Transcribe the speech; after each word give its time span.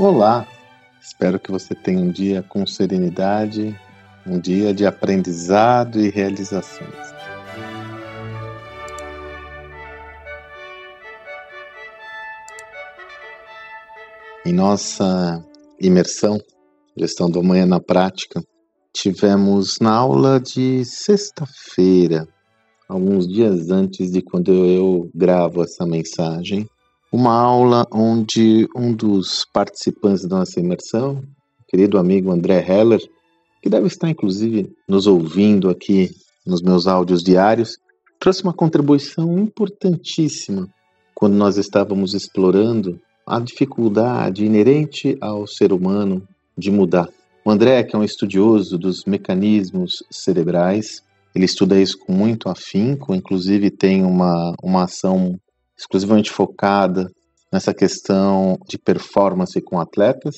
Olá! 0.00 0.46
Espero 1.02 1.40
que 1.40 1.50
você 1.50 1.74
tenha 1.74 1.98
um 1.98 2.08
dia 2.08 2.40
com 2.40 2.64
serenidade, 2.64 3.76
um 4.24 4.38
dia 4.38 4.72
de 4.72 4.86
aprendizado 4.86 5.98
e 6.00 6.08
realizações. 6.08 6.94
Em 14.46 14.52
nossa 14.52 15.44
imersão, 15.80 16.38
gestão 16.96 17.28
do 17.28 17.40
amanhã 17.40 17.66
na 17.66 17.80
prática, 17.80 18.40
tivemos 18.92 19.80
na 19.80 19.96
aula 19.96 20.38
de 20.38 20.84
sexta-feira, 20.84 22.28
alguns 22.88 23.26
dias 23.26 23.68
antes 23.68 24.12
de 24.12 24.22
quando 24.22 24.52
eu 24.52 25.10
gravo 25.12 25.60
essa 25.64 25.84
mensagem, 25.84 26.68
uma 27.10 27.32
aula 27.32 27.86
onde 27.92 28.68
um 28.76 28.92
dos 28.92 29.44
participantes 29.52 30.26
da 30.26 30.38
nossa 30.38 30.60
imersão, 30.60 31.22
querido 31.66 31.98
amigo 31.98 32.30
André 32.30 32.64
Heller, 32.66 33.00
que 33.62 33.68
deve 33.68 33.86
estar 33.86 34.08
inclusive 34.08 34.70
nos 34.88 35.06
ouvindo 35.06 35.70
aqui 35.70 36.10
nos 36.46 36.62
meus 36.62 36.86
áudios 36.86 37.22
diários, 37.22 37.78
trouxe 38.20 38.42
uma 38.42 38.52
contribuição 38.52 39.38
importantíssima 39.38 40.68
quando 41.14 41.34
nós 41.34 41.56
estávamos 41.56 42.14
explorando 42.14 43.00
a 43.26 43.40
dificuldade 43.40 44.44
inerente 44.44 45.16
ao 45.20 45.46
ser 45.46 45.72
humano 45.72 46.26
de 46.56 46.70
mudar. 46.70 47.08
O 47.44 47.50
André, 47.50 47.82
que 47.82 47.96
é 47.96 47.98
um 47.98 48.04
estudioso 48.04 48.78
dos 48.78 49.04
mecanismos 49.04 50.02
cerebrais, 50.10 51.02
ele 51.34 51.44
estuda 51.44 51.80
isso 51.80 51.98
com 51.98 52.12
muito 52.12 52.48
afinco, 52.48 53.14
inclusive 53.14 53.70
tem 53.70 54.04
uma, 54.04 54.54
uma 54.62 54.84
ação 54.84 55.38
exclusivamente 55.78 56.30
focada 56.30 57.10
nessa 57.52 57.72
questão 57.72 58.58
de 58.68 58.78
performance 58.78 59.60
com 59.62 59.80
atletas. 59.80 60.34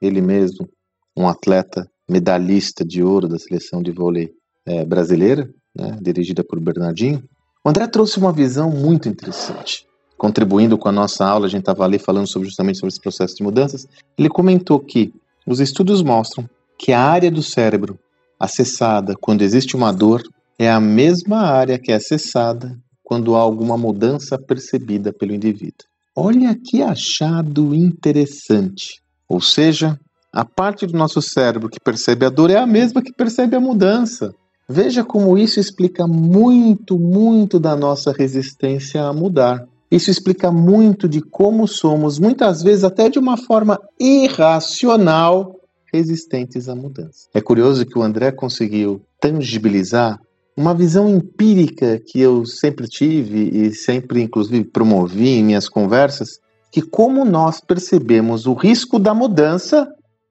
Ele 0.00 0.20
mesmo, 0.20 0.68
um 1.16 1.28
atleta 1.28 1.86
medalhista 2.08 2.84
de 2.84 3.02
ouro 3.02 3.28
da 3.28 3.38
seleção 3.38 3.82
de 3.82 3.92
vôlei 3.92 4.30
é, 4.66 4.84
brasileira, 4.84 5.48
né, 5.76 5.98
dirigida 6.00 6.42
por 6.42 6.60
Bernardinho. 6.60 7.22
O 7.64 7.68
André 7.68 7.86
trouxe 7.86 8.18
uma 8.18 8.32
visão 8.32 8.70
muito 8.70 9.08
interessante. 9.08 9.86
Contribuindo 10.16 10.78
com 10.78 10.88
a 10.88 10.92
nossa 10.92 11.24
aula, 11.24 11.46
a 11.46 11.48
gente 11.48 11.60
estava 11.60 11.84
ali 11.84 11.98
falando 11.98 12.26
sobre, 12.26 12.48
justamente 12.48 12.78
sobre 12.78 12.88
esse 12.88 13.00
processo 13.00 13.36
de 13.36 13.42
mudanças. 13.42 13.86
Ele 14.16 14.28
comentou 14.28 14.80
que 14.80 15.12
os 15.46 15.60
estudos 15.60 16.02
mostram 16.02 16.48
que 16.78 16.92
a 16.92 17.00
área 17.00 17.30
do 17.30 17.42
cérebro 17.42 17.98
acessada 18.38 19.14
quando 19.20 19.42
existe 19.42 19.76
uma 19.76 19.92
dor 19.92 20.22
é 20.58 20.70
a 20.70 20.80
mesma 20.80 21.38
área 21.38 21.78
que 21.78 21.92
é 21.92 21.96
acessada 21.96 22.76
quando 23.08 23.34
há 23.34 23.40
alguma 23.40 23.78
mudança 23.78 24.38
percebida 24.38 25.14
pelo 25.14 25.32
indivíduo. 25.32 25.86
Olha 26.14 26.54
que 26.54 26.82
achado 26.82 27.74
interessante. 27.74 29.00
Ou 29.26 29.40
seja, 29.40 29.98
a 30.30 30.44
parte 30.44 30.86
do 30.86 30.92
nosso 30.92 31.22
cérebro 31.22 31.70
que 31.70 31.80
percebe 31.80 32.26
a 32.26 32.28
dor 32.28 32.50
é 32.50 32.58
a 32.58 32.66
mesma 32.66 33.00
que 33.00 33.10
percebe 33.10 33.56
a 33.56 33.60
mudança. 33.60 34.34
Veja 34.68 35.02
como 35.02 35.38
isso 35.38 35.58
explica 35.58 36.06
muito, 36.06 36.98
muito 36.98 37.58
da 37.58 37.74
nossa 37.74 38.12
resistência 38.12 39.02
a 39.02 39.10
mudar. 39.10 39.64
Isso 39.90 40.10
explica 40.10 40.52
muito 40.52 41.08
de 41.08 41.22
como 41.22 41.66
somos, 41.66 42.18
muitas 42.18 42.62
vezes 42.62 42.84
até 42.84 43.08
de 43.08 43.18
uma 43.18 43.38
forma 43.38 43.80
irracional, 43.98 45.56
resistentes 45.90 46.68
à 46.68 46.74
mudança. 46.74 47.26
É 47.32 47.40
curioso 47.40 47.86
que 47.86 47.98
o 47.98 48.02
André 48.02 48.32
conseguiu 48.32 49.00
tangibilizar 49.18 50.20
uma 50.58 50.74
visão 50.74 51.08
empírica 51.08 52.02
que 52.04 52.20
eu 52.20 52.44
sempre 52.44 52.88
tive 52.88 53.48
e 53.48 53.72
sempre, 53.72 54.20
inclusive, 54.20 54.64
promovi 54.64 55.28
em 55.28 55.44
minhas 55.44 55.68
conversas, 55.68 56.40
que 56.72 56.82
como 56.82 57.24
nós 57.24 57.60
percebemos 57.60 58.44
o 58.44 58.54
risco 58.54 58.98
da 58.98 59.14
mudança 59.14 59.88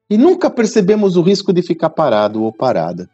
e 0.10 0.18
nunca 0.18 0.50
percebemos 0.50 1.16
o 1.16 1.22
risco 1.22 1.54
de 1.54 1.62
ficar 1.62 1.92
parado 1.92 2.44
ou 2.44 2.52
parada. 2.52 3.10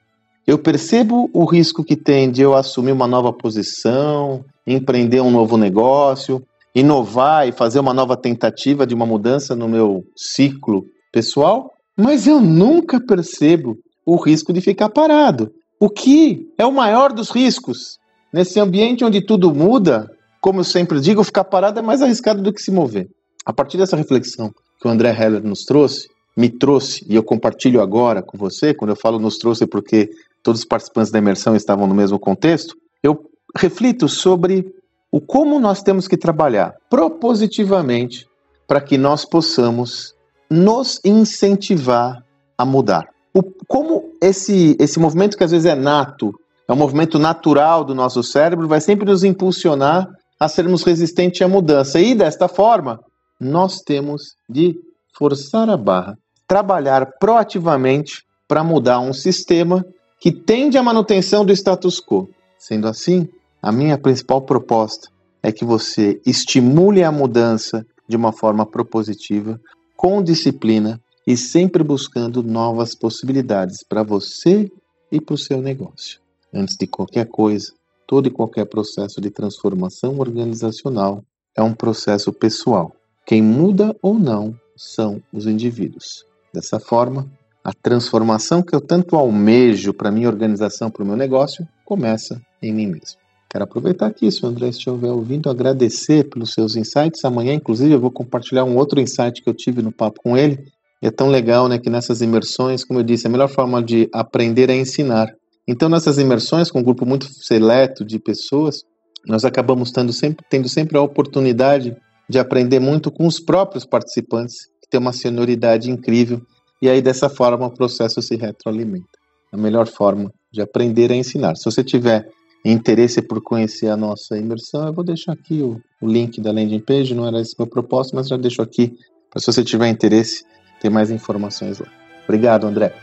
Eu 0.48 0.58
percebo 0.58 1.30
o 1.32 1.46
risco 1.46 1.84
que 1.84 1.96
tem 1.96 2.32
de 2.32 2.42
eu 2.42 2.56
assumir 2.56 2.92
uma 2.92 3.08
nova 3.08 3.32
posição, 3.32 4.44
empreender 4.66 5.22
um 5.22 5.30
novo 5.30 5.56
negócio, 5.56 6.42
inovar 6.74 7.48
e 7.48 7.52
fazer 7.52 7.80
uma 7.80 7.94
nova 7.94 8.18
tentativa 8.18 8.88
de 8.88 8.96
uma 8.96 9.06
mudança 9.06 9.56
no 9.56 9.70
meu 9.70 10.04
ciclo 10.18 10.84
pessoal, 11.12 11.72
mas 11.96 12.26
eu 12.26 12.42
nunca 12.42 13.00
percebo 13.00 13.78
o 14.04 14.16
risco 14.16 14.52
de 14.52 14.62
ficar 14.62 14.90
parado. 14.90 15.52
O 15.84 15.90
que 15.90 16.50
é 16.58 16.66
o 16.66 16.72
maior 16.72 17.12
dos 17.12 17.30
riscos? 17.30 18.00
Nesse 18.32 18.58
ambiente 18.58 19.04
onde 19.04 19.20
tudo 19.20 19.54
muda, 19.54 20.10
como 20.40 20.62
eu 20.62 20.64
sempre 20.64 21.02
digo, 21.02 21.22
ficar 21.26 21.44
parado 21.44 21.78
é 21.78 21.82
mais 21.82 22.02
arriscado 22.02 22.42
do 22.42 22.54
que 22.54 22.62
se 22.62 22.72
mover. 22.72 23.10
A 23.46 23.52
partir 23.52 23.78
dessa 23.78 23.98
reflexão 23.98 24.50
que 24.80 24.88
o 24.88 24.90
André 24.90 25.10
Heller 25.10 25.44
nos 25.44 25.66
trouxe, 25.66 26.08
me 26.38 26.50
trouxe, 26.50 27.06
e 27.10 27.16
eu 27.16 27.22
compartilho 27.22 27.82
agora 27.82 28.24
com 28.24 28.38
você, 28.38 28.74
quando 28.74 28.92
eu 28.92 28.96
falo 28.96 29.20
nos 29.20 29.38
trouxe 29.38 29.68
porque 29.68 30.10
todos 30.42 30.62
os 30.62 30.66
participantes 30.66 31.12
da 31.12 31.20
imersão 31.20 31.54
estavam 31.54 31.86
no 31.86 31.94
mesmo 31.94 32.18
contexto, 32.18 32.78
eu 33.04 33.30
reflito 33.54 34.08
sobre 34.08 34.74
o 35.12 35.20
como 35.20 35.60
nós 35.60 35.84
temos 35.84 36.08
que 36.08 36.16
trabalhar 36.16 36.74
propositivamente 36.90 38.26
para 38.66 38.80
que 38.80 38.98
nós 38.98 39.26
possamos 39.26 40.16
nos 40.50 41.02
incentivar 41.04 42.24
a 42.58 42.64
mudar 42.64 43.13
o, 43.34 43.42
como 43.68 44.14
esse, 44.22 44.76
esse 44.80 45.00
movimento 45.00 45.38
que 45.38 45.44
às 45.44 45.52
vezes 45.52 45.66
é 45.66 45.76
nato, 45.76 46.34
é 46.68 46.74
um 46.74 46.78
movimento 46.78 47.18
natural 47.18 47.84
do 47.84 47.96
nosso 47.96 48.24
cérebro, 48.24 48.68
vai 48.68 48.80
sempre 48.80 49.06
nos 49.06 49.24
impulsionar 49.24 50.08
a 50.40 50.48
sermos 50.48 50.84
resistentes 50.84 51.42
à 51.42 51.48
mudança. 51.48 52.00
E 52.00 52.14
desta 52.14 52.48
forma, 52.48 53.00
nós 53.40 53.82
temos 53.82 54.36
de 54.50 54.76
forçar 55.18 55.70
a 55.70 55.78
barra, 55.78 56.18
trabalhar 56.48 57.08
proativamente 57.20 58.24
para 58.48 58.64
mudar 58.64 59.00
um 59.00 59.14
sistema 59.14 59.86
que 60.20 60.32
tende 60.32 60.78
à 60.78 60.84
manutenção 60.84 61.44
do 61.44 61.52
status 61.52 62.00
quo. 62.00 62.30
Sendo 62.58 62.88
assim, 62.88 63.28
a 63.62 63.72
minha 63.72 63.98
principal 63.98 64.42
proposta 64.42 65.10
é 65.42 65.52
que 65.52 65.66
você 65.66 66.22
estimule 66.26 67.04
a 67.04 67.12
mudança 67.12 67.86
de 68.08 68.16
uma 68.16 68.32
forma 68.32 68.66
propositiva, 68.66 69.60
com 69.98 70.22
disciplina, 70.24 71.00
e 71.26 71.38
sempre 71.38 71.84
buscando 71.84 72.44
novas 72.44 72.96
possibilidades 72.96 73.84
para 73.84 74.04
você 74.04 74.72
e 75.12 75.22
para 75.22 75.36
o 75.36 75.38
seu 75.38 75.62
negócio. 75.62 76.20
Antes 76.54 76.76
de 76.76 76.86
qualquer 76.86 77.28
coisa, 77.28 77.72
todo 78.08 78.28
e 78.28 78.32
qualquer 78.32 78.66
processo 78.66 79.20
de 79.22 79.30
transformação 79.30 80.20
organizacional 80.20 81.24
é 81.56 81.62
um 81.62 81.74
processo 81.74 82.32
pessoal. 82.32 82.96
Quem 83.26 83.42
muda 83.42 83.96
ou 84.02 84.20
não 84.20 84.56
são 84.76 85.22
os 85.32 85.48
indivíduos. 85.48 86.26
Dessa 86.54 86.80
forma, 86.80 87.32
a 87.64 87.72
transformação 87.72 88.62
que 88.62 88.76
eu 88.76 88.82
tanto 88.82 89.16
almejo 89.16 89.94
para 89.94 90.12
minha 90.12 90.28
organização, 90.28 90.92
para 90.92 91.04
o 91.04 91.06
meu 91.06 91.16
negócio, 91.16 91.68
começa 91.86 92.42
em 92.62 92.74
mim 92.74 92.88
mesmo. 92.88 93.24
Quero 93.50 93.66
aproveitar 93.66 94.08
aqui, 94.08 94.32
se 94.32 94.44
o 94.44 94.48
André 94.50 94.70
estiver 94.70 95.12
ouvindo, 95.12 95.50
agradecer 95.50 96.28
pelos 96.28 96.54
seus 96.54 96.76
insights. 96.76 97.24
Amanhã, 97.24 97.54
inclusive, 97.54 97.94
eu 97.94 98.00
vou 98.00 98.10
compartilhar 98.10 98.64
um 98.64 98.76
outro 98.76 99.00
insight 99.00 99.44
que 99.44 99.48
eu 99.48 99.54
tive 99.54 99.82
no 99.82 99.92
papo 99.92 100.20
com 100.24 100.36
ele, 100.36 100.73
é 101.08 101.12
tão 101.12 101.28
legal 101.28 101.68
né, 101.68 101.78
que 101.78 101.90
nessas 101.90 102.22
imersões, 102.22 102.86
como 102.86 103.00
eu 103.00 103.04
disse, 103.04 103.28
a 103.28 103.30
melhor 103.30 103.50
forma 103.50 103.84
de 103.84 104.10
aprender 104.14 104.70
é 104.70 104.76
ensinar. 104.76 105.28
Então, 105.68 105.90
nessas 105.90 106.18
imersões, 106.18 106.72
com 106.72 106.80
um 106.80 106.84
grupo 106.84 107.06
muito 107.06 107.28
seleto 107.28 108.06
de 108.06 108.18
pessoas, 108.18 108.84
nós 109.28 109.44
acabamos 109.44 109.92
tendo 109.92 110.14
sempre, 110.14 110.46
tendo 110.50 110.70
sempre 110.70 110.98
a 110.98 111.02
oportunidade 111.02 111.94
de 112.30 112.40
aprender 112.40 112.80
muito 112.80 113.12
com 113.12 113.28
os 113.28 113.38
próprios 113.38 113.86
participantes, 113.86 114.68
que 114.82 114.90
têm 114.90 115.00
uma 115.00 115.12
senioridade 115.12 115.92
incrível, 115.92 116.42
e 116.82 116.90
aí 116.90 117.02
dessa 117.02 117.30
forma 117.30 117.68
o 117.68 117.74
processo 117.74 118.22
se 118.22 118.38
retroalimenta. 118.38 119.06
A 119.52 119.58
melhor 119.58 119.88
forma 119.88 120.32
de 120.52 120.62
aprender 120.62 121.12
é 121.12 121.16
ensinar. 121.16 121.56
Se 121.58 121.66
você 121.66 121.84
tiver 121.84 122.30
interesse 122.64 123.22
por 123.22 123.42
conhecer 123.42 123.90
a 123.90 123.98
nossa 123.98 124.38
imersão, 124.38 124.88
eu 124.88 124.94
vou 124.94 125.04
deixar 125.04 125.34
aqui 125.34 125.62
o, 125.62 125.82
o 126.02 126.08
link 126.08 126.40
da 126.40 126.54
landing 126.54 126.80
page, 126.80 127.14
não 127.14 127.28
era 127.28 127.42
esse 127.42 127.56
meu 127.60 127.68
propósito, 127.68 128.16
mas 128.16 128.30
já 128.30 128.38
deixo 128.38 128.62
aqui, 128.62 128.96
para 129.30 129.42
se 129.42 129.48
você 129.48 129.64
tiver 129.66 129.90
interesse, 129.90 130.46
ter 130.84 130.90
mais 130.90 131.10
informações 131.10 131.80
lá. 131.80 131.88
Obrigado, 132.26 132.68
André. 132.68 132.94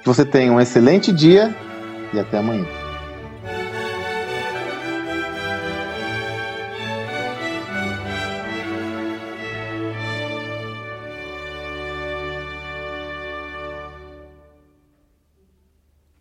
Que 0.00 0.06
você 0.06 0.24
tenha 0.24 0.50
um 0.50 0.58
excelente 0.58 1.12
dia 1.12 1.54
e 2.14 2.18
até 2.18 2.38
amanhã. 2.38 2.64